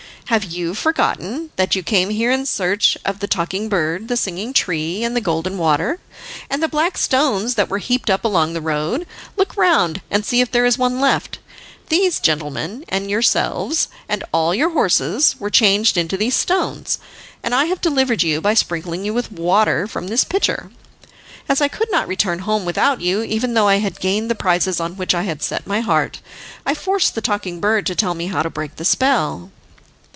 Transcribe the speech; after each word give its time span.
Have 0.27 0.45
you 0.45 0.73
forgotten 0.75 1.49
that 1.57 1.75
you 1.75 1.83
came 1.83 2.09
here 2.09 2.31
in 2.31 2.45
search 2.45 2.97
of 3.03 3.19
the 3.19 3.27
Talking 3.27 3.67
Bird, 3.67 4.07
the 4.07 4.15
Singing 4.15 4.53
Tree, 4.53 5.03
and 5.03 5.13
the 5.13 5.19
Golden 5.19 5.57
Water, 5.57 5.99
and 6.49 6.63
the 6.63 6.69
black 6.69 6.97
stones 6.97 7.55
that 7.55 7.67
were 7.67 7.79
heaped 7.79 8.09
up 8.09 8.23
along 8.23 8.53
the 8.53 8.61
road? 8.61 9.05
Look 9.35 9.57
round 9.57 9.99
and 10.09 10.25
see 10.25 10.39
if 10.39 10.49
there 10.49 10.63
is 10.65 10.77
one 10.77 11.01
left. 11.01 11.39
These 11.89 12.21
gentlemen, 12.21 12.85
and 12.87 13.09
yourselves, 13.09 13.89
and 14.07 14.23
all 14.33 14.55
your 14.55 14.69
horses 14.69 15.35
were 15.37 15.49
changed 15.49 15.97
into 15.97 16.15
these 16.15 16.37
stones, 16.37 16.97
and 17.43 17.53
I 17.53 17.65
have 17.65 17.81
delivered 17.81 18.23
you 18.23 18.39
by 18.39 18.53
sprinkling 18.53 19.03
you 19.03 19.13
with 19.13 19.35
the 19.35 19.41
water 19.41 19.85
from 19.85 20.07
this 20.07 20.23
pitcher. 20.23 20.71
As 21.49 21.59
I 21.59 21.67
could 21.67 21.91
not 21.91 22.07
return 22.07 22.39
home 22.39 22.63
without 22.63 23.01
you, 23.01 23.21
even 23.21 23.53
though 23.53 23.67
I 23.67 23.79
had 23.79 23.99
gained 23.99 24.31
the 24.31 24.35
prizes 24.35 24.79
on 24.79 24.95
which 24.95 25.13
I 25.13 25.23
had 25.23 25.43
set 25.43 25.67
my 25.67 25.81
heart, 25.81 26.21
I 26.65 26.73
forced 26.73 27.15
the 27.15 27.21
Talking 27.21 27.59
Bird 27.59 27.85
to 27.87 27.95
tell 27.95 28.13
me 28.13 28.27
how 28.27 28.41
to 28.41 28.49
break 28.49 28.77
the 28.77 28.85
spell." 28.85 29.51